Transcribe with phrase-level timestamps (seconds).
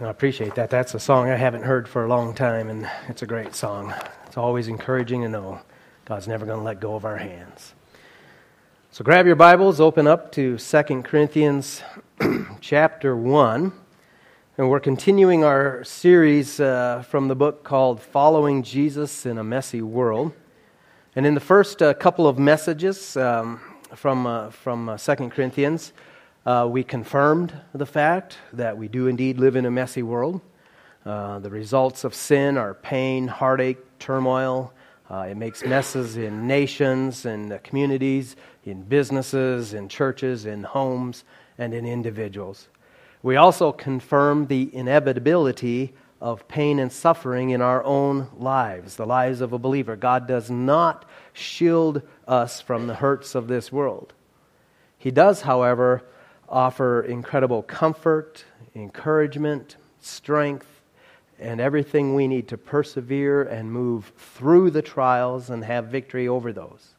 [0.00, 0.70] I appreciate that.
[0.70, 3.92] That's a song I haven't heard for a long time, and it's a great song.
[4.26, 5.60] It's always encouraging to know
[6.04, 7.74] God's never going to let go of our hands.
[8.92, 11.82] So grab your Bibles, open up to 2 Corinthians
[12.60, 13.72] chapter 1.
[14.56, 19.82] And we're continuing our series uh, from the book called Following Jesus in a Messy
[19.82, 20.32] World.
[21.16, 23.60] And in the first uh, couple of messages um,
[23.96, 25.92] from, uh, from 2 uh, Corinthians,
[26.48, 30.40] uh, we confirmed the fact that we do indeed live in a messy world.
[31.04, 34.72] Uh, the results of sin are pain, heartache, turmoil.
[35.10, 38.34] Uh, it makes messes in nations and communities,
[38.64, 41.22] in businesses, in churches, in homes,
[41.58, 42.68] and in individuals.
[43.22, 49.42] We also confirmed the inevitability of pain and suffering in our own lives, the lives
[49.42, 49.96] of a believer.
[49.96, 54.14] God does not shield us from the hurts of this world.
[54.96, 56.04] He does, however,
[56.48, 58.44] offer incredible comfort,
[58.74, 60.66] encouragement, strength,
[61.38, 66.52] and everything we need to persevere and move through the trials and have victory over
[66.52, 66.94] those.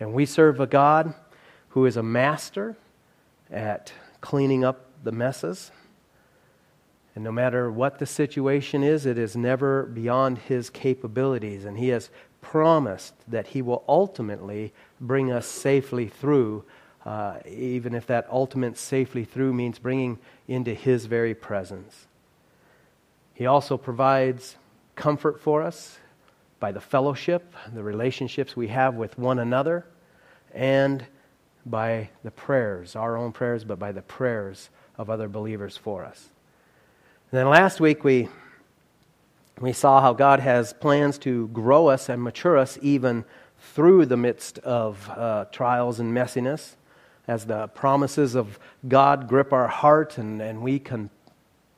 [0.00, 1.14] And we serve a God
[1.70, 2.76] who is a master
[3.50, 5.70] at cleaning up the messes.
[7.14, 11.64] And no matter what the situation is, it is never beyond his capabilities.
[11.64, 12.10] And he has
[12.40, 16.64] promised that he will ultimately bring us safely through
[17.08, 22.06] uh, even if that ultimate safely through means bringing into His very presence.
[23.32, 24.56] He also provides
[24.94, 25.98] comfort for us
[26.60, 29.86] by the fellowship, the relationships we have with one another,
[30.52, 31.06] and
[31.64, 36.28] by the prayers, our own prayers, but by the prayers of other believers for us.
[37.32, 38.28] And then last week we,
[39.58, 43.24] we saw how God has plans to grow us and mature us even
[43.58, 46.74] through the midst of uh, trials and messiness
[47.28, 51.10] as the promises of God grip our heart and, and we can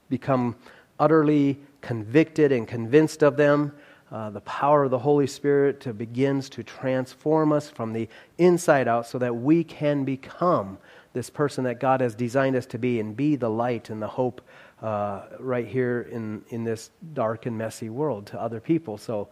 [0.08, 0.56] become
[0.98, 3.72] utterly convicted and convinced of them,
[4.12, 8.08] uh, the power of the Holy Spirit to begins to transform us from the
[8.38, 10.78] inside out so that we can become
[11.12, 14.08] this person that God has designed us to be and be the light and the
[14.08, 14.40] hope
[14.82, 18.98] uh, right here in, in this dark and messy world to other people.
[18.98, 19.28] So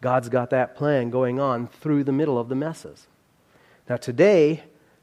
[0.00, 3.06] God's got that plan going on through the middle of the messes.
[3.88, 4.62] Now, today,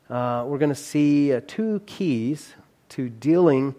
[0.09, 2.53] uh, we're going to see uh, two keys
[2.89, 3.75] to dealing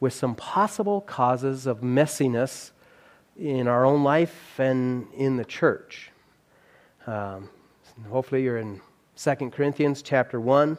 [0.00, 2.72] with some possible causes of messiness
[3.38, 6.10] in our own life and in the church.
[7.06, 7.48] Um,
[8.08, 8.80] hopefully, you're in
[9.16, 10.76] 2 Corinthians chapter 1.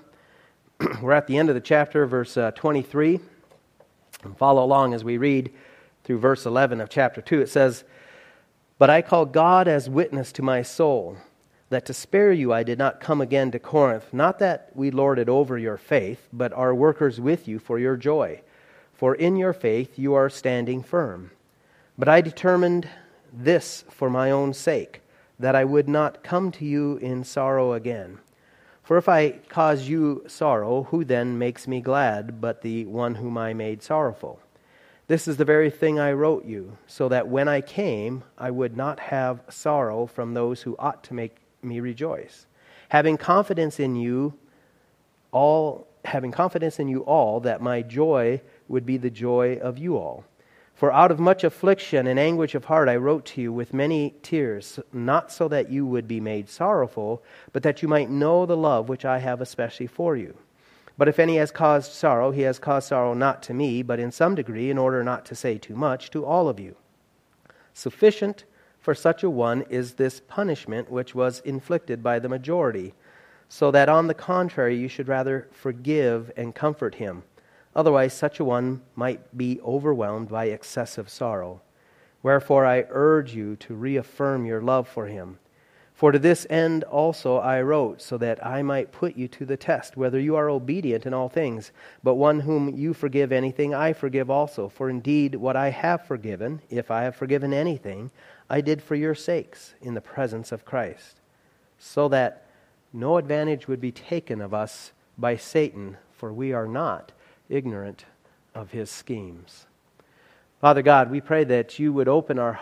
[1.02, 3.22] we're at the end of the chapter, verse uh, 23.
[4.24, 5.54] And follow along as we read
[6.04, 7.42] through verse 11 of chapter 2.
[7.42, 7.86] It says,
[8.78, 11.18] But I call God as witness to my soul
[11.70, 15.20] that to spare you I did not come again to Corinth, not that we lord
[15.20, 18.42] it over your faith, but are workers with you for your joy.
[18.94, 21.32] For in your faith you are standing firm.
[21.98, 22.90] But I determined
[23.32, 25.02] this for my own sake,
[25.40, 28.20] that I would not come to you in sorrow again.
[28.84, 33.38] For if I cause you sorrow, who then makes me glad but the one whom
[33.38, 34.40] I made sorrowful?
[35.08, 38.76] This is the very thing I wrote you, so that when I came I would
[38.76, 42.46] not have sorrow from those who ought to make me rejoice.
[42.90, 44.34] Having confidence in you
[45.32, 49.98] all having confidence in you all that my joy would be the joy of you
[49.98, 50.24] all.
[50.74, 54.16] For out of much affliction and anguish of heart I wrote to you with many
[54.24, 57.22] tears, not so that you would be made sorrowful,
[57.52, 60.38] but that you might know the love which I have especially for you.
[60.98, 64.12] But if any has caused sorrow, he has caused sorrow not to me, but in
[64.12, 66.76] some degree, in order not to say too much, to all of you.
[67.74, 68.46] Sufficient
[68.80, 72.94] for such a one is this punishment which was inflicted by the majority,
[73.48, 77.24] so that on the contrary you should rather forgive and comfort him.
[77.76, 81.62] Otherwise, such a one might be overwhelmed by excessive sorrow.
[82.24, 85.40] Wherefore, I urge you to reaffirm your love for him.
[86.00, 89.58] For to this end also I wrote, so that I might put you to the
[89.58, 91.74] test, whether you are obedient in all things.
[92.02, 94.70] But one whom you forgive anything, I forgive also.
[94.70, 98.12] For indeed, what I have forgiven, if I have forgiven anything,
[98.50, 101.20] I did for your sakes in the presence of Christ,
[101.78, 102.46] so that
[102.94, 107.12] no advantage would be taken of us by Satan, for we are not
[107.50, 108.06] ignorant
[108.56, 109.66] of his schemes.
[110.62, 112.58] Father God, we pray that you would open our,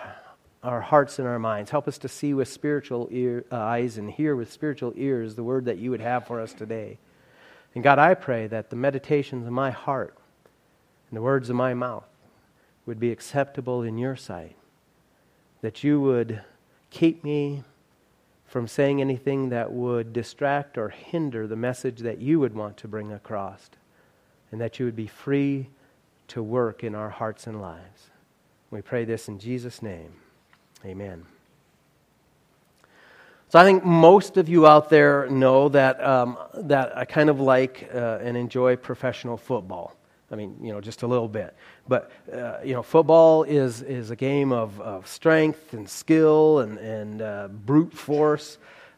[0.67, 1.71] our hearts and our minds.
[1.71, 5.43] Help us to see with spiritual ear, uh, eyes and hear with spiritual ears the
[5.43, 6.97] word that you would have for us today.
[7.73, 10.17] And God, I pray that the meditations of my heart
[11.09, 12.07] and the words of my mouth
[12.85, 14.55] would be acceptable in your sight
[15.61, 16.41] that you would
[16.89, 17.63] keep me
[18.45, 22.87] from saying anything that would distract or hinder the message that you would want to
[22.87, 23.69] bring across,
[24.51, 25.67] and that you would be free
[26.29, 28.09] to work in our hearts and lives.
[28.71, 30.13] We pray this in Jesus' name.
[30.85, 31.25] Amen.
[33.49, 37.39] So I think most of you out there know that, um, that I kind of
[37.39, 39.95] like uh, and enjoy professional football.
[40.29, 41.55] I mean, you know, just a little bit.
[41.87, 46.77] But, uh, you know, football is, is a game of, of strength and skill and,
[46.77, 48.57] and uh, brute force.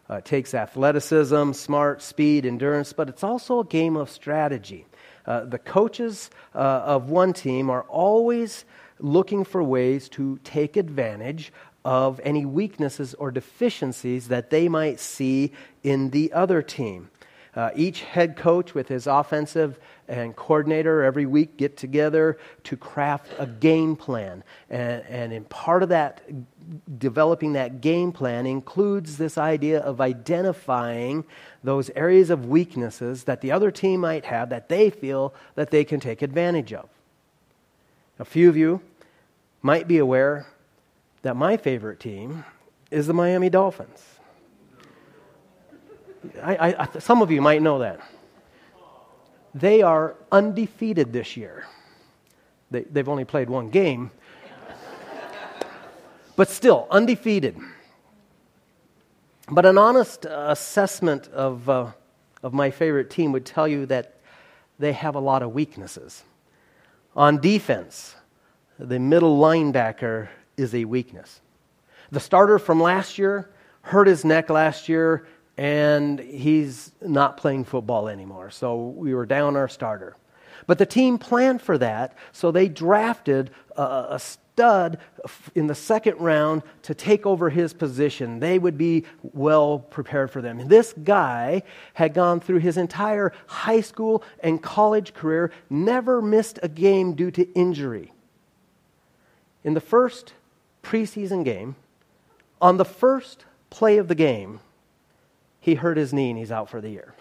[0.09, 4.87] Uh, it takes athleticism, smart, speed, endurance, but it's also a game of strategy.
[5.27, 8.65] Uh, the coaches uh, of one team are always
[8.99, 11.53] looking for ways to take advantage
[11.85, 15.51] of any weaknesses or deficiencies that they might see
[15.83, 17.09] in the other team.
[17.55, 23.27] Uh, each head coach with his offensive and coordinator every week get together to craft
[23.39, 24.43] a game plan.
[24.69, 26.21] And, and in part of that,
[26.99, 31.25] developing that game plan includes this idea of identifying
[31.63, 35.83] those areas of weaknesses that the other team might have that they feel that they
[35.83, 36.87] can take advantage of.
[38.19, 38.81] A few of you
[39.61, 40.47] might be aware
[41.21, 42.45] that my favorite team
[42.91, 44.03] is the Miami Dolphins.
[46.41, 47.99] I, I, some of you might know that.
[49.53, 51.65] They are undefeated this year.
[52.71, 54.11] They, they've only played one game,
[56.35, 57.57] but still undefeated.
[59.49, 61.91] But an honest assessment of, uh,
[62.43, 64.19] of my favorite team would tell you that
[64.77, 66.23] they have a lot of weaknesses.
[67.15, 68.15] On defense,
[68.77, 71.41] the middle linebacker is a weakness.
[72.11, 73.49] The starter from last year
[73.81, 75.25] hurt his neck last year
[75.57, 78.49] and he's not playing football anymore.
[78.49, 80.15] So we were down our starter.
[80.67, 84.99] But the team planned for that, so they drafted a, a stud
[85.55, 88.39] in the second round to take over his position.
[88.39, 90.67] They would be well prepared for them.
[90.67, 91.63] This guy
[91.93, 97.31] had gone through his entire high school and college career, never missed a game due
[97.31, 98.13] to injury.
[99.63, 100.33] In the first
[100.83, 101.75] preseason game,
[102.61, 104.59] on the first play of the game,
[105.59, 107.13] he hurt his knee and he's out for the year.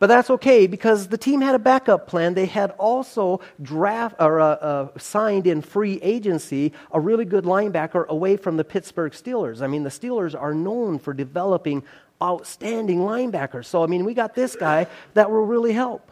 [0.00, 2.32] But that's okay because the team had a backup plan.
[2.32, 8.06] They had also draft or uh, uh, signed in free agency a really good linebacker
[8.08, 9.60] away from the Pittsburgh Steelers.
[9.60, 11.84] I mean, the Steelers are known for developing
[12.22, 13.66] outstanding linebackers.
[13.66, 16.10] So I mean, we got this guy that will really help.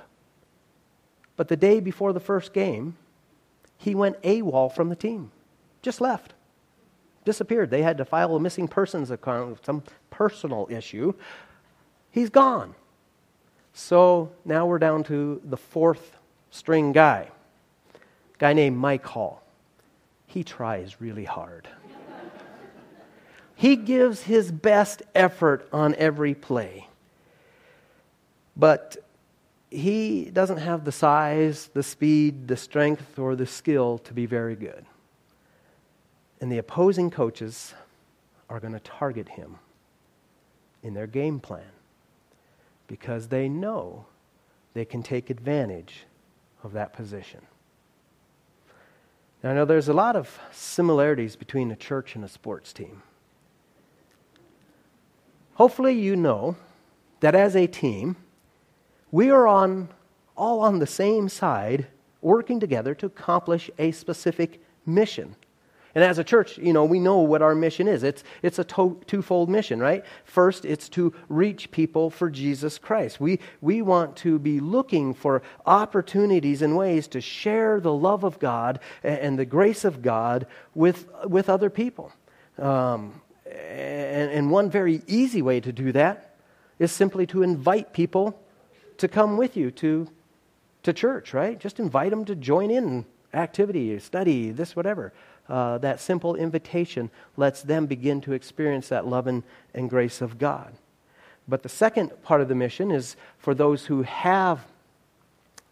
[1.36, 2.96] But the day before the first game,
[3.78, 5.30] he went AWOL from the team,
[5.82, 6.34] just left
[7.28, 7.68] disappeared.
[7.68, 11.12] They had to file a missing persons account, some personal issue.
[12.10, 12.74] He's gone.
[13.74, 16.16] So now we're down to the fourth
[16.50, 17.28] string guy,
[18.38, 19.42] guy named Mike Hull.
[20.26, 21.68] He tries really hard.
[23.54, 26.88] he gives his best effort on every play.
[28.56, 28.96] But
[29.70, 34.56] he doesn't have the size, the speed, the strength, or the skill to be very
[34.56, 34.86] good.
[36.40, 37.74] And the opposing coaches
[38.48, 39.56] are going to target him
[40.82, 41.72] in their game plan
[42.86, 44.06] because they know
[44.74, 46.04] they can take advantage
[46.62, 47.40] of that position.
[49.42, 53.02] Now, I know there's a lot of similarities between a church and a sports team.
[55.54, 56.56] Hopefully, you know
[57.20, 58.16] that as a team,
[59.10, 59.88] we are on,
[60.36, 61.86] all on the same side,
[62.20, 65.36] working together to accomplish a specific mission.
[65.94, 68.02] And as a church, you know, we know what our mission is.
[68.02, 70.04] It's, it's a to- twofold mission, right?
[70.24, 73.20] First, it's to reach people for Jesus Christ.
[73.20, 78.38] We, we want to be looking for opportunities and ways to share the love of
[78.38, 82.12] God and, the grace of God with, with other people.
[82.58, 86.34] Um, and, and one very easy way to do that
[86.78, 88.38] is simply to invite people
[88.98, 90.08] to come with you to,
[90.82, 91.58] to church, right?
[91.58, 95.12] Just invite them to join in activity, study, this, whatever
[95.48, 99.42] uh, that simple invitation lets them begin to experience that love and,
[99.74, 100.74] and grace of God.
[101.46, 104.60] But the second part of the mission is for those who have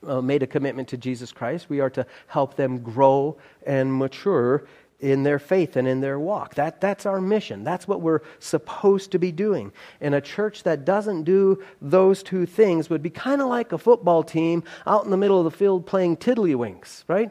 [0.07, 1.69] uh, made a commitment to Jesus Christ.
[1.69, 4.65] We are to help them grow and mature
[5.01, 6.55] in their faith and in their walk.
[6.55, 7.65] That, that's our mission.
[7.65, 9.73] That's what we're supposed to be doing.
[10.01, 13.79] And a church that doesn't do those two things would be kind of like a
[13.79, 17.31] football team out in the middle of the field playing tiddlywinks, right?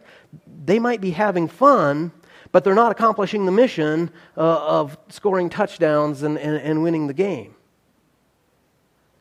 [0.65, 2.11] They might be having fun,
[2.55, 7.13] but they're not accomplishing the mission uh, of scoring touchdowns and, and, and winning the
[7.13, 7.53] game.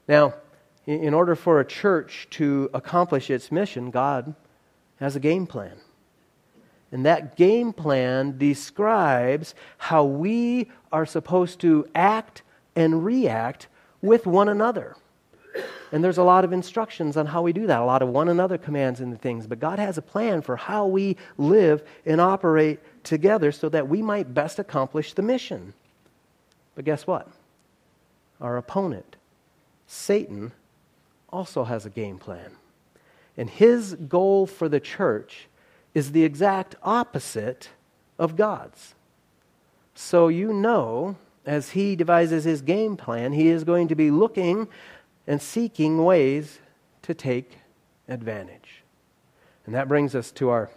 [0.06, 0.34] Now,
[0.86, 4.36] in order for a church to accomplish its mission, God
[5.00, 5.72] has a game plan.
[6.92, 12.42] And that game plan describes how we are supposed to act
[12.76, 13.66] and react
[14.00, 14.94] with one another.
[15.90, 18.28] And there's a lot of instructions on how we do that, a lot of one
[18.28, 19.48] another commands and things.
[19.48, 24.02] But God has a plan for how we live and operate together so that we
[24.02, 25.74] might best accomplish the mission.
[26.74, 27.28] But guess what?
[28.40, 29.16] Our opponent,
[29.86, 30.52] Satan,
[31.30, 32.52] also has a game plan.
[33.36, 35.48] And his goal for the church
[35.94, 37.70] is the exact opposite
[38.18, 38.94] of God's.
[39.94, 44.68] So you know, as he devises his game plan, he is going to be looking
[45.26, 46.58] and seeking ways
[47.02, 47.58] to take
[48.08, 48.82] advantage.
[49.66, 50.70] And that brings us to our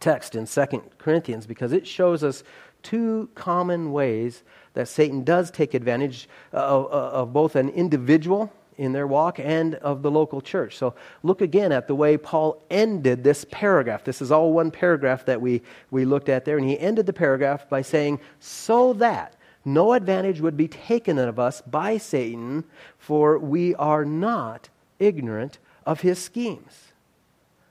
[0.00, 2.44] text in 2 Corinthians because it shows us
[2.82, 4.42] two common ways
[4.74, 9.38] that Satan does take advantage uh, of, uh, of both an individual in their walk
[9.38, 10.76] and of the local church.
[10.76, 14.04] So look again at the way Paul ended this paragraph.
[14.04, 16.58] This is all one paragraph that we, we looked at there.
[16.58, 21.38] And he ended the paragraph by saying, So that no advantage would be taken of
[21.38, 22.64] us by Satan,
[22.98, 26.83] for we are not ignorant of his schemes.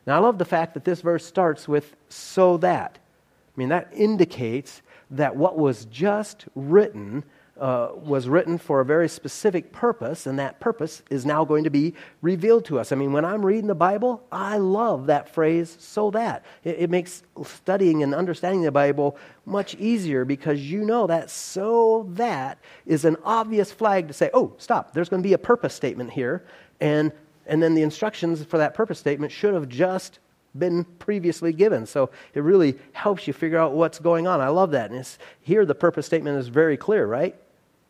[0.05, 2.97] Now, I love the fact that this verse starts with so that.
[2.97, 4.81] I mean, that indicates
[5.11, 7.23] that what was just written
[7.59, 11.69] uh, was written for a very specific purpose, and that purpose is now going to
[11.69, 12.91] be revealed to us.
[12.91, 16.43] I mean, when I'm reading the Bible, I love that phrase, so that.
[16.63, 22.07] It, it makes studying and understanding the Bible much easier because you know that so
[22.13, 22.57] that
[22.87, 26.11] is an obvious flag to say, oh, stop, there's going to be a purpose statement
[26.11, 26.43] here,
[26.81, 27.11] and,
[27.45, 30.19] and then the instructions for that purpose statement should have just
[30.57, 31.85] been previously given.
[31.85, 34.39] So it really helps you figure out what's going on.
[34.39, 34.91] I love that.
[34.91, 37.35] And here the purpose statement is very clear, right?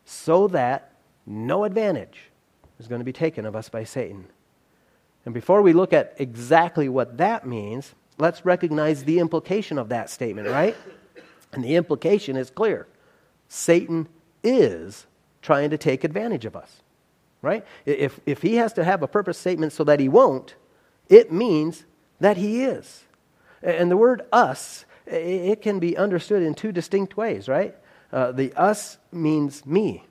[0.06, 0.92] so that
[1.26, 2.32] no advantage
[2.80, 4.26] is going to be taken of us by Satan.
[5.26, 10.10] And before we look at exactly what that means, let's recognize the implication of that
[10.10, 10.76] statement, right?
[11.54, 12.88] And the implication is clear
[13.48, 14.10] Satan
[14.44, 15.06] is
[15.42, 16.82] trying to take advantage of us,
[17.44, 17.64] right?
[17.86, 20.56] If, if he has to have a purpose statement so that he won't,
[21.10, 21.84] it means
[22.20, 23.04] that he is.
[23.62, 27.76] And the word us, it can be understood in two distinct ways, right?
[28.12, 30.06] Uh, the us means me,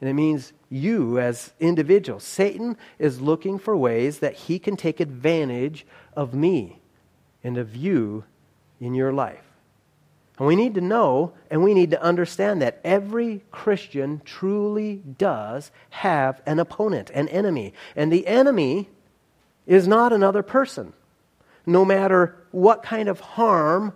[0.00, 2.22] and it means you as individuals.
[2.24, 6.80] Satan is looking for ways that he can take advantage of me
[7.42, 8.24] and of you
[8.80, 9.53] in your life.
[10.38, 15.70] And we need to know and we need to understand that every Christian truly does
[15.90, 17.72] have an opponent, an enemy.
[17.94, 18.88] And the enemy
[19.66, 20.92] is not another person,
[21.64, 23.92] no matter what kind of harm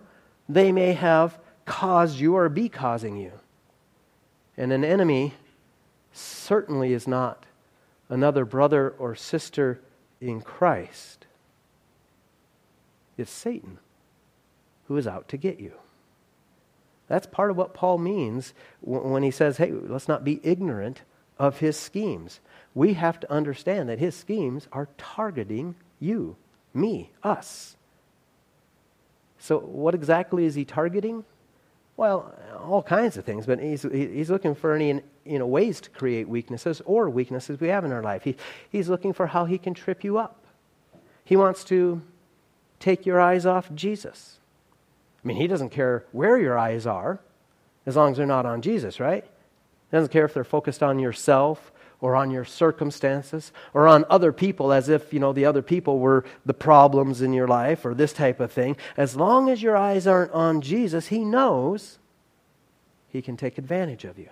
[0.47, 3.31] they may have caused you or be causing you.
[4.57, 5.33] And an enemy
[6.13, 7.45] certainly is not
[8.07, 9.79] another brother or sister
[10.19, 11.25] in Christ.
[13.17, 13.77] It's Satan
[14.87, 15.73] who is out to get you.
[17.09, 21.01] That's part of what Paul means when he says, hey, let's not be ignorant
[21.37, 22.39] of his schemes.
[22.73, 26.37] We have to understand that his schemes are targeting you,
[26.73, 27.75] me, us.
[29.39, 31.25] So, what exactly is he targeting?
[31.97, 35.89] Well, all kinds of things, but he's, he's looking for any you know, ways to
[35.89, 38.23] create weaknesses or weaknesses we have in our life.
[38.23, 38.35] He,
[38.69, 40.45] he's looking for how he can trip you up.
[41.23, 42.01] He wants to
[42.79, 44.38] take your eyes off Jesus.
[45.23, 47.19] I mean, he doesn't care where your eyes are
[47.85, 49.23] as long as they're not on Jesus, right?
[49.23, 51.71] He doesn't care if they're focused on yourself
[52.01, 55.99] or on your circumstances or on other people as if, you know, the other people
[55.99, 58.77] were the problems in your life or this type of thing.
[58.95, 61.99] As long as your eyes aren't on Jesus, He knows
[63.09, 64.29] He can take advantage of you.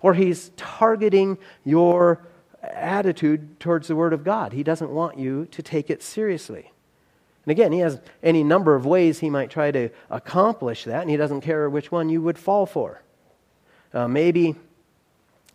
[0.00, 2.26] Or He's targeting your
[2.62, 4.52] attitude towards the Word of God.
[4.52, 6.72] He doesn't want you to take it seriously.
[7.44, 11.10] And again, he has any number of ways he might try to accomplish that, and
[11.10, 13.02] he doesn't care which one you would fall for.
[13.92, 14.56] Uh, maybe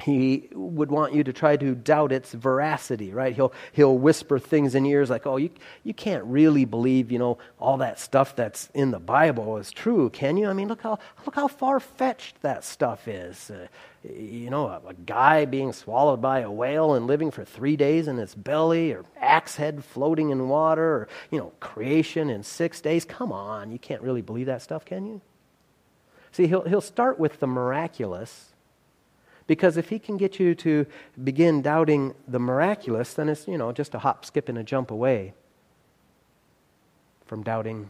[0.01, 3.35] he would want you to try to doubt its veracity, right?
[3.35, 5.49] He'll, he'll whisper things in your ears like, oh, you,
[5.83, 10.09] you can't really believe, you know, all that stuff that's in the Bible is true,
[10.09, 10.47] can you?
[10.47, 13.51] I mean, look how, look how far-fetched that stuff is.
[13.51, 13.67] Uh,
[14.03, 18.07] you know, a, a, guy being swallowed by a whale and living for three days
[18.07, 22.79] in its belly, or axe head floating in water, or, you know, creation in six
[22.79, 23.03] days.
[23.03, 25.21] Come on, you can't really believe that stuff, can you?
[26.31, 28.48] See, he'll, he'll start with the miraculous
[29.49, 30.85] because if he can get you to
[31.23, 34.91] begin doubting the miraculous, then it's, you know, just a hop, skip, and a jump
[34.91, 35.33] away
[37.25, 37.89] from doubting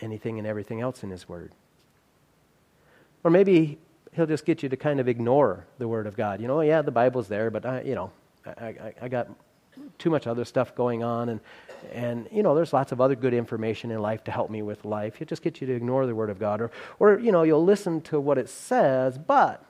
[0.00, 1.52] anything and everything else in his word.
[3.22, 3.78] Or maybe
[4.12, 6.40] he'll just get you to kind of ignore the word of God.
[6.40, 8.10] You know, yeah, the Bible's there, but I, you know,
[8.44, 9.28] I, I, I got
[9.98, 11.40] too much other stuff going on and
[11.92, 14.84] and you know there's lots of other good information in life to help me with
[14.84, 17.44] life he'll just get you to ignore the word of god or or you know
[17.44, 19.64] you'll listen to what it says but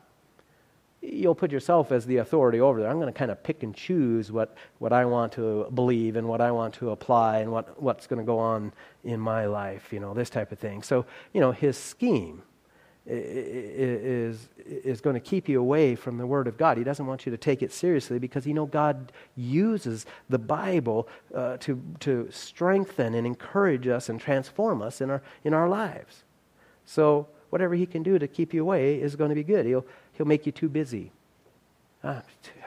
[1.00, 2.90] you'll put yourself as the authority over there.
[2.90, 6.28] I'm going to kind of pick and choose what, what I want to believe and
[6.28, 8.72] what I want to apply and what, what's going to go on
[9.04, 10.82] in my life, you know, this type of thing.
[10.82, 12.42] So, you know, his scheme
[13.10, 16.76] is, is going to keep you away from the Word of God.
[16.76, 21.08] He doesn't want you to take it seriously because you know God uses the Bible
[21.34, 26.24] uh, to, to strengthen and encourage us and transform us in our, in our lives.
[26.84, 29.64] So, whatever He can do to keep you away is going to be good.
[29.64, 29.86] He'll,
[30.18, 31.10] he'll make you too busy.
[32.04, 32.22] Ah,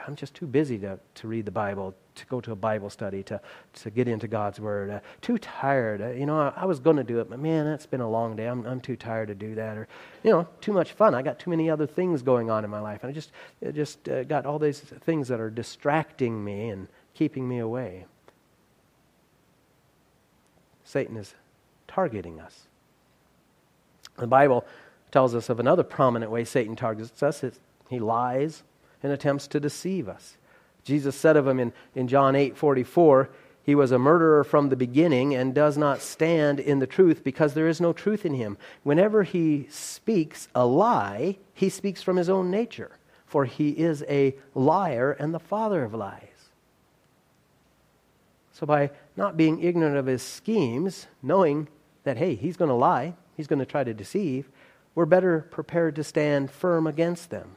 [0.06, 3.22] I'm just too busy to, to read the Bible, to go to a Bible study,
[3.24, 3.40] to,
[3.74, 4.90] to get into God's Word.
[4.90, 6.02] Uh, too tired.
[6.02, 8.10] Uh, you know, I, I was going to do it, but man, that's been a
[8.10, 8.46] long day.
[8.46, 9.78] I'm, I'm too tired to do that.
[9.78, 9.88] Or,
[10.22, 11.14] you know, too much fun.
[11.14, 13.04] I got too many other things going on in my life.
[13.04, 13.30] And I just,
[13.66, 18.06] I just uh, got all these things that are distracting me and keeping me away.
[20.84, 21.34] Satan is
[21.86, 22.66] targeting us.
[24.18, 24.66] The Bible
[25.12, 27.44] tells us of another prominent way Satan targets us.
[27.44, 28.64] It's, he lies
[29.02, 30.36] and attempts to deceive us.
[30.82, 33.30] Jesus said of him in, in John 8 44,
[33.62, 37.54] he was a murderer from the beginning and does not stand in the truth because
[37.54, 38.58] there is no truth in him.
[38.82, 44.34] Whenever he speaks a lie, he speaks from his own nature, for he is a
[44.54, 46.28] liar and the father of lies.
[48.52, 51.68] So, by not being ignorant of his schemes, knowing
[52.04, 54.48] that, hey, he's going to lie, he's going to try to deceive,
[54.94, 57.56] we're better prepared to stand firm against them.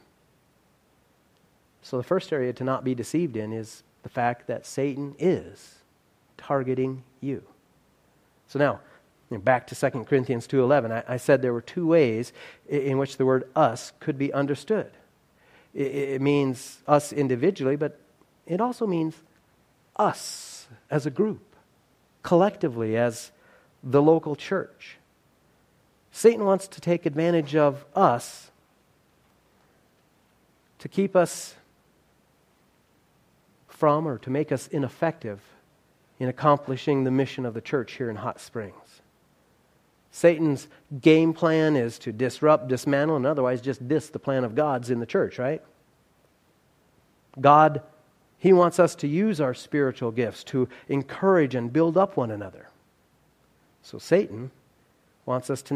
[1.81, 5.75] So, the first area to not be deceived in is the fact that Satan is
[6.37, 7.43] targeting you.
[8.47, 8.79] So, now,
[9.29, 12.33] back to 2 Corinthians 2.11, I, I said there were two ways
[12.67, 14.91] in which the word us could be understood.
[15.73, 17.99] It, it means us individually, but
[18.47, 19.15] it also means
[19.95, 21.55] us as a group,
[22.23, 23.31] collectively as
[23.83, 24.97] the local church.
[26.15, 28.49] Satan wants to take advantage of us
[30.79, 31.55] to keep us
[33.67, 35.41] from or to make us ineffective
[36.17, 39.01] in accomplishing the mission of the church here in Hot Springs.
[40.09, 40.69] Satan's
[41.01, 45.01] game plan is to disrupt, dismantle, and otherwise just diss the plan of God's in
[45.01, 45.61] the church, right?
[47.41, 47.81] God,
[48.37, 52.69] He wants us to use our spiritual gifts to encourage and build up one another.
[53.83, 54.51] So Satan
[55.25, 55.73] wants us to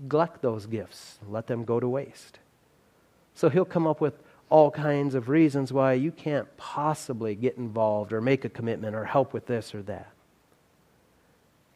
[0.00, 2.38] neglect those gifts, let them go to waste.
[3.34, 4.14] So he'll come up with
[4.50, 9.04] all kinds of reasons why you can't possibly get involved or make a commitment or
[9.04, 10.10] help with this or that.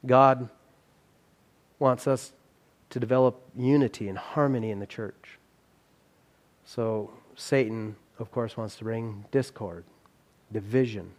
[0.07, 0.49] God
[1.79, 2.33] wants us
[2.91, 5.39] to develop unity and harmony in the church.
[6.65, 9.85] So, Satan, of course, wants to bring discord,
[10.53, 11.11] division.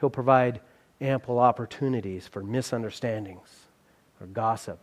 [0.00, 0.60] He'll provide
[1.00, 3.66] ample opportunities for misunderstandings
[4.20, 4.80] or gossip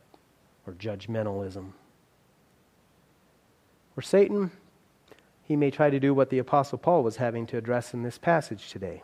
[0.65, 1.73] or judgmentalism.
[3.95, 4.52] Or Satan
[5.43, 8.17] he may try to do what the Apostle Paul was having to address in this
[8.17, 9.04] passage today.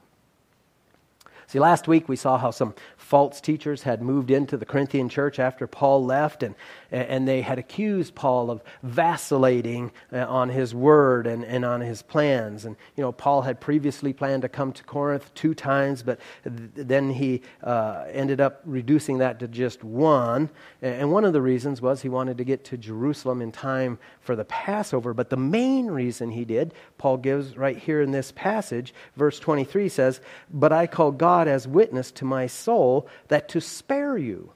[1.49, 5.39] See, last week we saw how some false teachers had moved into the Corinthian church
[5.39, 6.53] after Paul left, and,
[6.91, 12.03] and they had accused Paul of vacillating uh, on his word and, and on his
[12.03, 12.65] plans.
[12.65, 17.09] And, you know, Paul had previously planned to come to Corinth two times, but then
[17.09, 20.51] he uh, ended up reducing that to just one.
[20.83, 24.35] And one of the reasons was he wanted to get to Jerusalem in time for
[24.35, 25.15] the Passover.
[25.15, 29.89] But the main reason he did, Paul gives right here in this passage, verse 23
[29.89, 30.21] says,
[30.53, 34.51] But I call God God as witness to my soul that to spare you,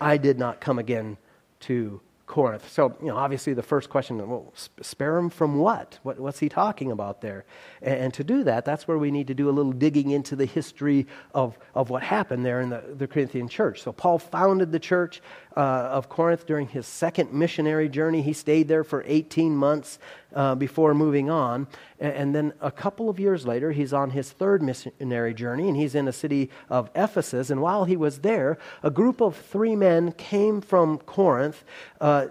[0.00, 1.18] I did not come again
[1.60, 2.70] to Corinth.
[2.72, 5.98] So, you know, obviously the first question, well, spare him from what?
[6.02, 7.44] what what's he talking about there?
[7.82, 10.34] And, and, to do that, that's where we need to do a little digging into
[10.34, 13.82] the history of, of what happened there in the, the Corinthian church.
[13.82, 15.20] So, Paul founded the church
[15.56, 18.22] uh, of Corinth during his second missionary journey.
[18.22, 19.98] He stayed there for 18 months
[20.34, 21.68] uh, before moving on.
[22.00, 25.94] And, then a couple of years later, he's on his third missionary journey, and he's
[25.94, 27.50] in a city of Ephesus.
[27.50, 31.64] And while he was there, a group of three men came from Corinth
[32.00, 32.26] uh,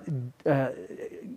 [0.45, 0.69] uh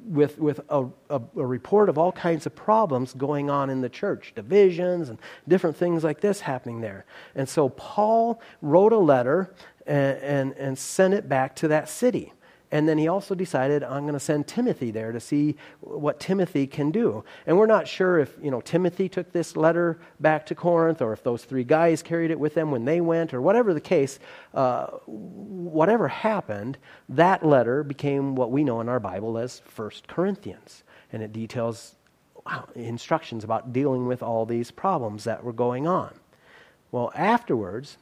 [0.07, 3.88] with, with a, a, a report of all kinds of problems going on in the
[3.88, 5.18] church, divisions and
[5.49, 7.05] different things like this happening there.
[7.35, 9.53] And so Paul wrote a letter
[9.87, 12.33] and, and, and sent it back to that city.
[12.72, 16.66] And then he also decided, I'm going to send Timothy there to see what Timothy
[16.66, 17.25] can do.
[17.46, 21.12] And we're not sure if, you know, Timothy took this letter back to Corinth or
[21.12, 24.18] if those three guys carried it with them when they went or whatever the case.
[24.53, 26.77] Uh, whatever happened,
[27.09, 30.83] that letter became what we know in our Bible as First Corinthians.
[31.12, 31.94] And it details
[32.75, 36.14] instructions about dealing with all these problems that were going on.
[36.90, 37.96] Well, afterwards,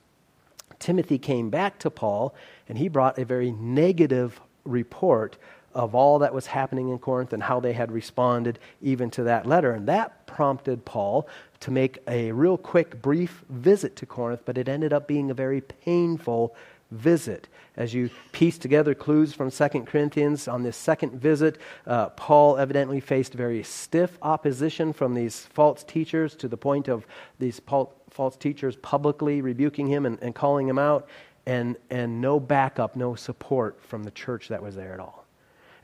[0.84, 2.34] Timothy came back to Paul
[2.68, 5.38] and he brought a very negative report
[5.72, 9.46] of all that was happening in Corinth and how they had responded even to that
[9.46, 9.72] letter.
[9.72, 11.26] And that prompted Paul
[11.60, 15.34] to make a real quick, brief visit to Corinth, but it ended up being a
[15.34, 16.54] very painful
[16.94, 17.48] visit.
[17.76, 23.00] As you piece together clues from 2 Corinthians, on this second visit, uh, Paul evidently
[23.00, 27.06] faced very stiff opposition from these false teachers to the point of
[27.38, 31.08] these false teachers publicly rebuking him and, and calling him out,
[31.46, 35.24] and, and no backup, no support from the church that was there at all.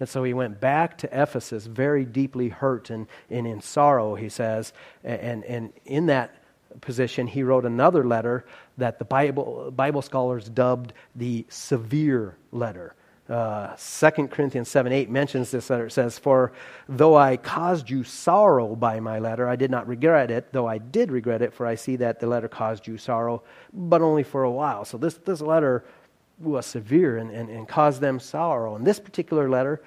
[0.01, 4.31] And so he went back to Ephesus very deeply hurt and, and in sorrow, he
[4.31, 4.73] says.
[5.05, 6.40] And, and in that
[6.81, 8.45] position, he wrote another letter
[8.79, 12.95] that the Bible, Bible scholars dubbed the severe letter.
[13.29, 15.87] Uh, 2 Corinthians 7 8 mentions this letter.
[15.87, 16.53] It says, For
[16.89, 20.79] though I caused you sorrow by my letter, I did not regret it, though I
[20.79, 24.43] did regret it, for I see that the letter caused you sorrow, but only for
[24.43, 24.85] a while.
[24.85, 25.85] So this, this letter
[26.41, 28.75] was severe and, and, and caused them sorrow.
[28.75, 29.81] And this particular letter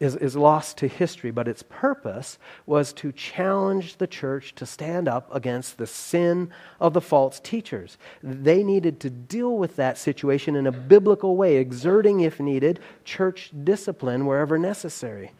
[0.00, 5.08] is, is lost to history, but its purpose was to challenge the church to stand
[5.08, 7.96] up against the sin of the false teachers.
[8.22, 13.50] They needed to deal with that situation in a biblical way, exerting, if needed, church
[13.62, 15.32] discipline wherever necessary.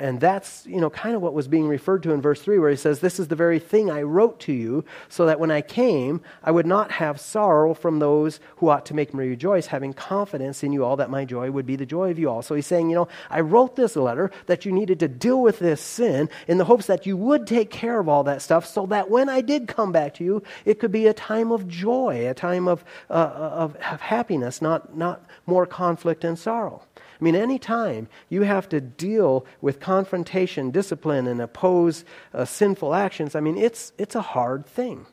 [0.00, 2.70] And that's, you know, kind of what was being referred to in verse 3, where
[2.70, 5.60] he says, This is the very thing I wrote to you, so that when I
[5.60, 9.92] came, I would not have sorrow from those who ought to make me rejoice, having
[9.92, 12.40] confidence in you all that my joy would be the joy of you all.
[12.40, 15.58] So he's saying, you know, I wrote this letter that you needed to deal with
[15.58, 18.86] this sin in the hopes that you would take care of all that stuff, so
[18.86, 22.26] that when I did come back to you, it could be a time of joy,
[22.26, 26.82] a time of, uh, of, of happiness, not, not more conflict and sorrow.
[27.20, 33.34] I mean, anytime you have to deal with confrontation, discipline, and oppose uh, sinful actions,
[33.34, 35.06] I mean, it's, it's a hard thing.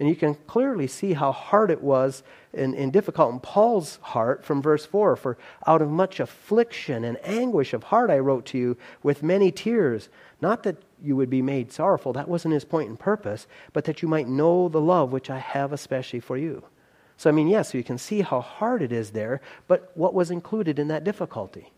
[0.00, 2.22] And you can clearly see how hard it was
[2.54, 7.18] and, and, difficult in Paul's heart from verse 4 For out of much affliction and
[7.22, 10.08] anguish of heart I wrote to you with many tears.
[10.40, 14.00] Not that you would be made sorrowful, that wasn't his point and purpose, but that
[14.00, 16.64] you might know the love which I have especially for you.
[17.20, 20.14] So, I mean, yes, so you can see how hard it is there, but what
[20.14, 21.70] was included in that difficulty?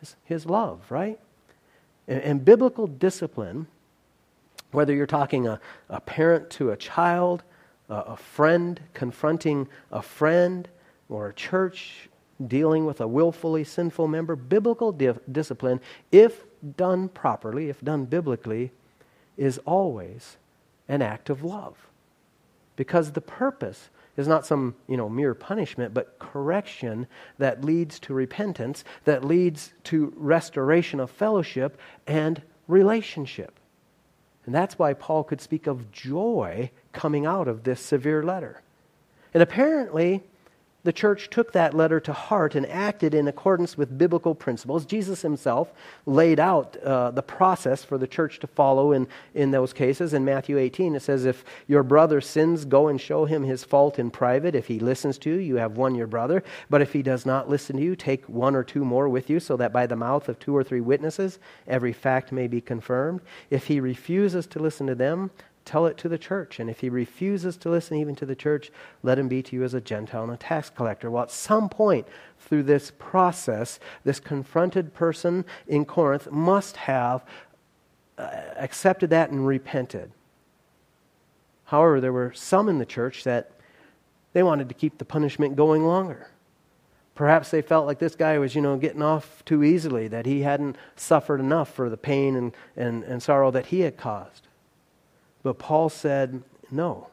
[0.00, 1.20] His, his love, right?
[2.06, 3.66] And, and, biblical discipline,
[4.70, 7.42] whether you're talking a, a parent to a child,
[7.90, 10.66] a, a friend confronting a friend,
[11.10, 12.08] or a church
[12.46, 15.78] dealing with a willfully sinful member, biblical di- discipline,
[16.10, 16.46] if
[16.78, 18.70] done properly, if done biblically,
[19.36, 20.38] is always
[20.88, 21.76] an act of love.
[22.76, 27.06] Because the purpose is not some you know mere punishment but correction
[27.38, 33.58] that leads to repentance that leads to restoration of fellowship and relationship.
[34.44, 38.60] And that's why paul could speak of joy coming out of this severe letter.
[39.32, 40.24] And apparently
[40.84, 44.86] the church took that letter to heart and acted in accordance with biblical principles.
[44.86, 45.72] Jesus himself
[46.06, 50.14] laid out uh, the process for the church to follow in, in those cases.
[50.14, 53.98] In Matthew 18, it says, If your brother sins, go and show him his fault
[53.98, 54.54] in private.
[54.54, 56.44] If he listens to you, you have won your brother.
[56.70, 59.40] But if he does not listen to you, take one or two more with you,
[59.40, 63.20] so that by the mouth of two or three witnesses every fact may be confirmed.
[63.50, 65.32] If he refuses to listen to them,
[65.68, 66.58] tell it to the church.
[66.58, 68.70] And if he refuses to listen even to the church,
[69.02, 71.10] let him be to you as a Gentile and a tax collector.
[71.10, 72.08] Well, at some point
[72.40, 77.22] through this process, this confronted person in Corinth must have
[78.16, 80.10] uh, accepted that and repented.
[81.64, 83.50] However, there were some in the church that
[84.32, 86.30] they wanted to keep the punishment going longer.
[87.14, 90.40] Perhaps they felt like this guy was, you know, getting off too easily, that he
[90.40, 94.47] hadn't suffered enough for the pain and, and, and sorrow that he had caused.
[95.42, 97.08] But Paul said, no,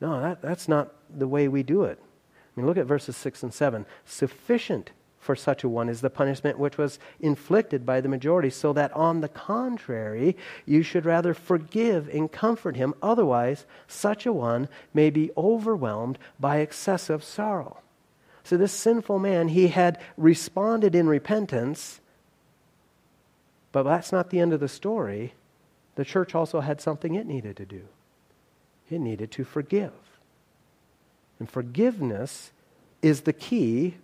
[0.00, 1.98] no, that, that's not the way we do it.
[2.00, 3.86] I mean, look at verses 6 and 7.
[4.04, 8.72] Sufficient for such a one is the punishment which was inflicted by the majority, so
[8.72, 12.94] that on the contrary, you should rather forgive and comfort him.
[13.02, 17.78] Otherwise, such a one may be overwhelmed by excessive sorrow.
[18.44, 22.00] So, this sinful man, he had responded in repentance,
[23.72, 25.34] but that's not the end of the story
[25.98, 27.82] the church also had something it needed to do
[28.88, 29.92] it needed to forgive.
[31.38, 32.52] And forgiveness
[33.02, 33.96] is the key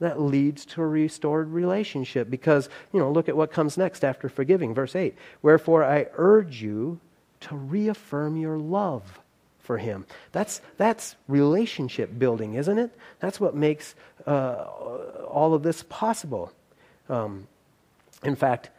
[0.00, 4.28] that leads to a restored relationship because, you know, look at what comes next after
[4.28, 4.74] forgiving.
[4.74, 6.98] Verse 8 Wherefore I urge you
[7.42, 9.20] to reaffirm your love
[9.60, 10.06] for him.
[10.32, 12.90] That's, that's relationship building, isn't it?
[13.20, 13.94] That's what makes
[14.26, 14.64] uh,
[15.28, 16.52] all of this possible.
[17.08, 17.46] Um,
[18.22, 18.70] in fact,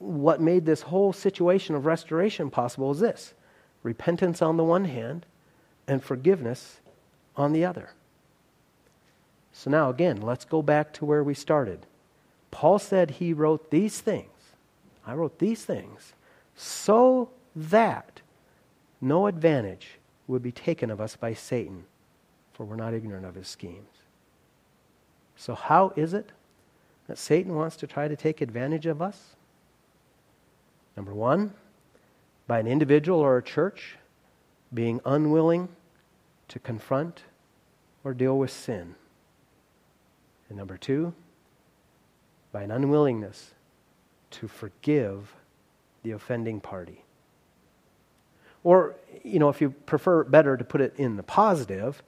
[0.00, 3.34] what made this whole situation of restoration possible is this
[3.82, 5.26] repentance on the one hand
[5.86, 6.80] and forgiveness
[7.36, 7.90] on the other.
[9.52, 11.86] So now, again, let's go back to where we started.
[12.50, 14.30] Paul said he wrote these things.
[15.06, 16.14] I wrote these things
[16.54, 18.20] so that
[19.00, 21.84] no advantage would be taken of us by Satan,
[22.52, 23.98] for we're not ignorant of his schemes.
[25.36, 26.32] So, how is it
[27.06, 29.36] that Satan wants to try to take advantage of us?
[31.00, 31.54] Number one,
[32.46, 33.96] by an individual or a church
[34.74, 35.70] being unwilling
[36.48, 37.22] to confront
[38.04, 38.96] or deal with sin.
[40.50, 41.14] And number two,
[42.52, 43.52] by an unwillingness
[44.32, 45.34] to forgive
[46.02, 47.06] the offending party.
[48.62, 52.02] Or, you know, if you prefer better to put it in the positive,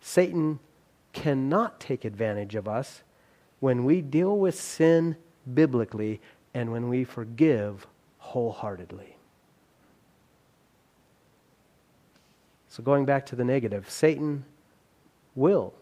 [0.00, 0.60] Satan
[1.12, 3.02] cannot take advantage of us
[3.58, 5.16] when we deal with sin
[5.52, 6.20] biblically
[6.54, 7.88] and when we forgive
[8.30, 9.16] wholeheartedly.
[12.68, 14.44] So, going back to the negative, Satan
[15.34, 15.74] will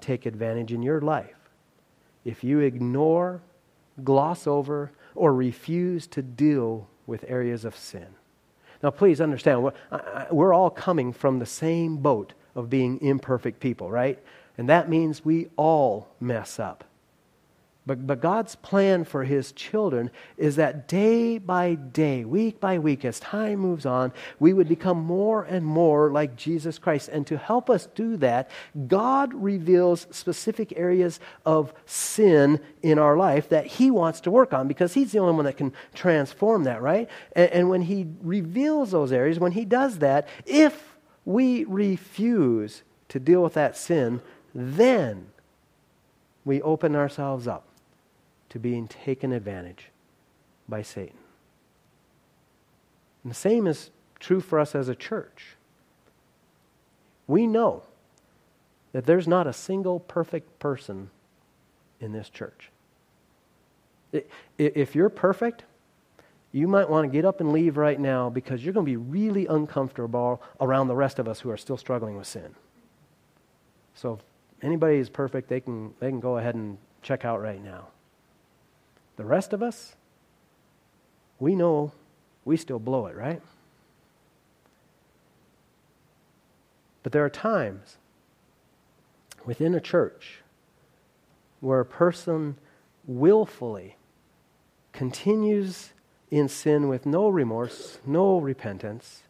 [0.00, 1.36] take advantage in your life
[2.24, 3.40] if you ignore,
[4.02, 8.06] gloss over, or refuse to deal with areas of sin.
[8.82, 9.70] Now, please understand,
[10.32, 14.18] we're all coming from the same boat of being imperfect people, right?
[14.58, 16.82] And that means we all mess up.
[17.90, 23.04] But, but God's plan for His children is that day by day, week by week,
[23.04, 27.08] as time moves on, we would become more and more like Jesus Christ.
[27.08, 28.48] And to help us do that,
[28.86, 34.68] God reveals specific areas of sin in our life that He wants to work on
[34.68, 37.10] because He's the only one that can transform that, right?
[37.32, 43.18] And, and when He reveals those areas, when He does that, if we refuse to
[43.18, 44.22] deal with that sin,
[44.54, 45.26] then
[46.44, 47.66] we open ourselves up
[48.50, 49.86] to being taken advantage
[50.68, 51.18] by Satan.
[53.24, 55.56] And the same is true for us as a church.
[57.26, 57.84] We know
[58.92, 61.10] that there's not a single perfect person
[62.00, 62.70] in this church.
[64.58, 65.64] If you're perfect,
[66.50, 68.96] you might want to get up and leave right now because you're going to be
[68.96, 72.54] really uncomfortable around the rest of us who are still struggling with sin.
[73.94, 77.62] So if anybody is perfect, they can, they can go ahead and check out right
[77.62, 77.88] now.
[79.20, 79.96] The rest of us,
[81.38, 81.92] we know
[82.46, 83.42] we still blow it, right?
[87.02, 87.98] But there are times
[89.44, 90.38] within a church
[91.60, 92.56] where a person
[93.06, 93.96] willfully
[94.94, 95.90] continues
[96.30, 99.24] in sin with no remorse, no repentance.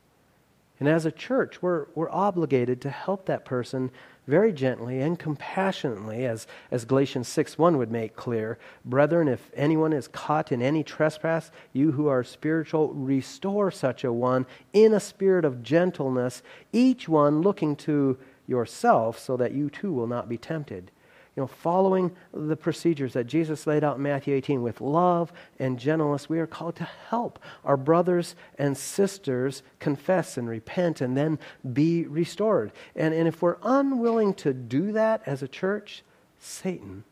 [0.81, 3.91] And as a church, we're, we're obligated to help that person
[4.27, 8.59] very gently and compassionately, as, as Galatians 6 1 would make clear.
[8.85, 14.13] Brethren, if anyone is caught in any trespass, you who are spiritual, restore such a
[14.13, 19.93] one in a spirit of gentleness, each one looking to yourself, so that you too
[19.93, 20.91] will not be tempted
[21.37, 25.79] you know, following the procedures that Jesus laid out in Matthew 18 with love and
[25.79, 31.39] gentleness, we are called to help our brothers and sisters confess and repent and then
[31.73, 32.73] be restored.
[32.97, 36.03] And, and if we're unwilling to do that as a church,
[36.41, 37.05] Satan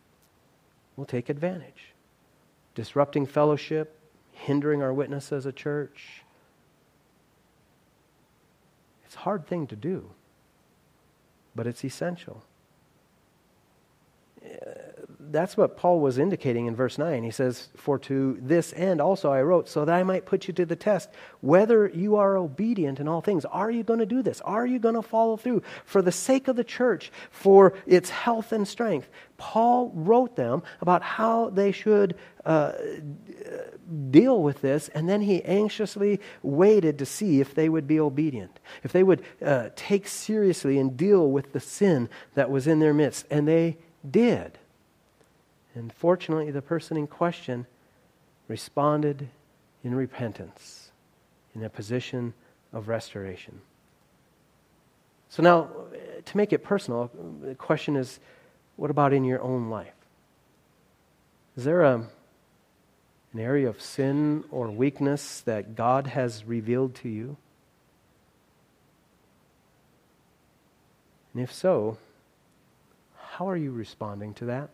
[0.97, 1.95] will take advantage,
[2.75, 4.01] disrupting fellowship,
[4.33, 6.25] hindering our witness as a church.
[9.07, 10.11] It's a hard thing to do,
[11.55, 12.43] but it's essential
[15.31, 17.23] that's what Paul was indicating in verse 9.
[17.23, 20.55] He says, For to this end also I wrote, so that I might put you
[20.55, 23.45] to the test, whether you are obedient in all things.
[23.45, 24.41] Are you going to do this?
[24.43, 25.63] Are you going to follow through?
[25.85, 29.09] For the sake of the church, for its health and strength.
[29.37, 32.73] Paul wrote them about how they should uh,
[34.11, 38.59] deal with this, and then he anxiously waited to see if they would be obedient,
[38.83, 42.95] if they would uh, take seriously and deal with the sin that was in their
[42.95, 43.27] midst.
[43.31, 43.77] And they
[44.09, 44.59] did.
[45.75, 47.67] And fortunately, the person in question
[48.49, 49.29] responded
[49.85, 50.91] in repentance,
[51.55, 52.35] in a position
[52.73, 53.61] of restoration.
[55.29, 55.69] So now,
[56.25, 57.11] to make it personal,
[57.43, 58.19] the question is
[58.77, 59.93] what about in your own life?
[61.57, 61.95] Is there a,
[63.33, 67.37] an area of sin or weakness that God has revealed to you?
[71.35, 71.99] And if so,
[73.39, 74.69] how are you responding to that?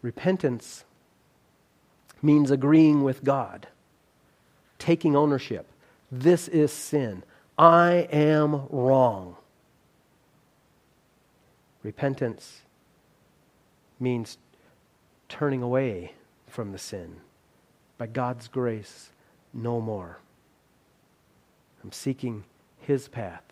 [0.00, 0.86] Repentance
[2.22, 3.68] means agreeing with God,
[4.78, 5.66] taking ownership.
[6.10, 7.22] This is sin.
[7.58, 9.36] I am wrong.
[11.82, 12.62] Repentance
[14.00, 14.38] means
[15.28, 16.14] turning away
[16.46, 17.16] from the sin.
[17.98, 19.10] By God's grace,
[19.52, 20.20] no more.
[21.84, 22.44] I'm seeking
[22.80, 23.42] His path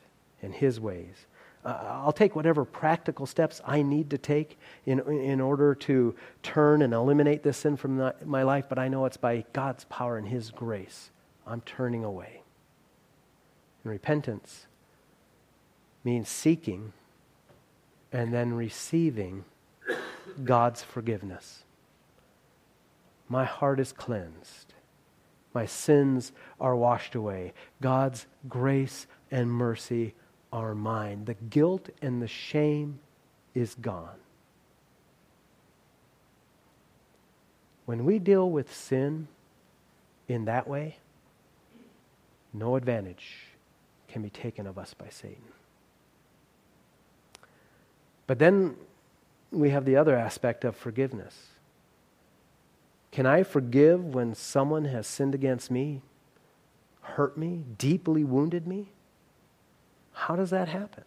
[0.42, 1.26] and His ways.
[1.64, 6.80] Uh, I'll take whatever practical steps I need to take in, in order to turn
[6.80, 10.28] and eliminate this sin from my life, but I know it's by God's power and
[10.28, 11.10] His grace.
[11.46, 12.42] I'm turning away.
[13.82, 14.66] And repentance
[16.04, 16.92] means seeking
[18.12, 19.44] and then receiving
[20.44, 21.64] God's forgiveness.
[23.28, 24.74] My heart is cleansed.
[25.52, 27.54] My sins are washed away.
[27.80, 30.14] God's grace and mercy
[30.56, 31.26] are mine.
[31.26, 32.98] The guilt and the shame
[33.54, 34.16] is gone.
[37.84, 39.28] When we deal with sin
[40.28, 40.96] in that way,
[42.54, 43.48] no advantage
[44.08, 45.44] can be taken of us by Satan.
[48.26, 48.76] But then
[49.52, 51.48] we have the other aspect of forgiveness.
[53.12, 56.00] Can I forgive when someone has sinned against me,
[57.02, 58.88] hurt me, deeply wounded me?
[60.16, 61.04] How does that happen?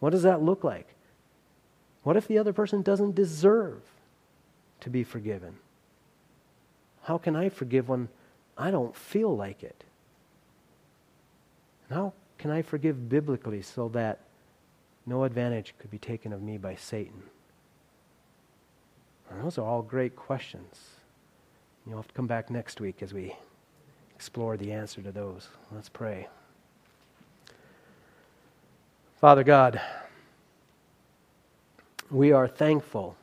[0.00, 0.88] What does that look like?
[2.02, 3.82] What if the other person doesn't deserve
[4.80, 5.56] to be forgiven?
[7.02, 8.08] How can I forgive when
[8.56, 9.84] I don't feel like it?
[11.88, 14.20] And how can I forgive biblically so that
[15.04, 17.22] no advantage could be taken of me by Satan?
[19.30, 20.80] And those are all great questions.
[21.86, 23.36] You'll have to come back next week as we
[24.14, 25.48] explore the answer to those.
[25.70, 26.28] Let's pray.
[29.20, 29.80] Father God,
[32.10, 33.16] we are thankful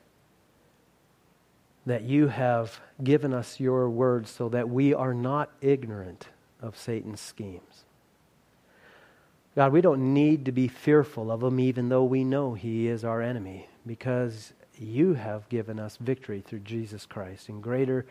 [1.85, 6.29] that you have given us your word so that we are not ignorant
[6.61, 7.85] of Satan's schemes.
[9.55, 13.03] God, we don't need to be fearful of him even though we know he is
[13.03, 17.49] our enemy because you have given us victory through Jesus Christ.
[17.49, 18.07] And greater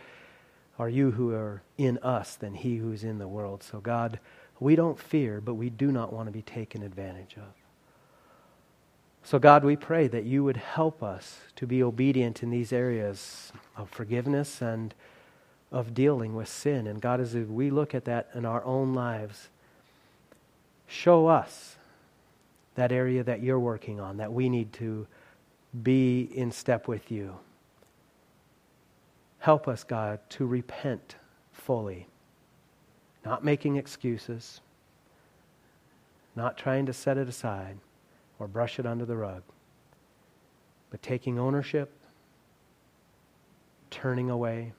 [0.79, 3.65] are you who are in us than he who is in the world.
[3.65, 4.21] So, God,
[4.61, 7.62] we don't fear, but we do not want to be taken advantage of.
[9.25, 13.53] So, God, we pray that you would help us to be obedient in these areas
[13.77, 14.95] of forgiveness and
[15.71, 16.87] of dealing with sin.
[16.87, 19.49] And God, as we look at that in our own lives,
[20.93, 21.77] Show us
[22.75, 25.07] that area that you're working on, that we need to
[25.83, 27.37] be in step with you.
[29.39, 31.17] Help us, God, to repent
[31.51, 32.09] fully,
[33.25, 34.61] not making excuses,
[36.37, 37.79] not trying to set it aside
[38.43, 39.45] or brush it under the rug,
[40.91, 41.93] but taking ownership,
[43.89, 44.73] turning away,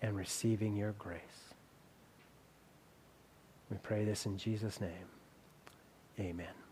[0.00, 1.20] and receiving your grace.
[3.72, 5.08] We pray this in Jesus' name.
[6.20, 6.67] Amen.